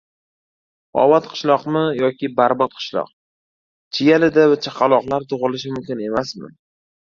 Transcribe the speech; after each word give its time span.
«Obod 1.01 1.25
qishloq»mi 1.33 1.83
yoki 1.97 2.29
«barbod 2.39 2.73
qishloq». 2.77 3.11
Chiyalida 3.99 4.47
chaqaloqlar 4.69 5.29
tug‘ilishi 5.35 5.75
mumkin 5.77 6.03
emasmi? 6.09 6.53